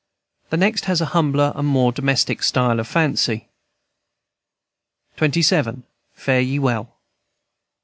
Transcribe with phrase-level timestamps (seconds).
[0.49, 3.49] The next has a humbler and more domestic style of fancy.
[5.21, 5.83] XXVII.
[6.15, 6.91] FARE YE WELL.